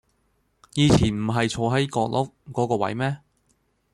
[0.73, 3.19] 以前唔喺坐喺角落嗰個位咩